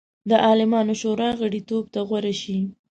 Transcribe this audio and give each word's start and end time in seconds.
د 0.29 0.31
عالمانو 0.47 0.93
شورا 1.01 1.29
غړیتوب 1.39 1.83
ته 1.93 1.99
غوره 2.07 2.33
شي. 2.41 2.57